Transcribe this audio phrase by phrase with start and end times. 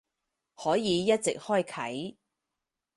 [0.55, 2.15] 可以一直開啟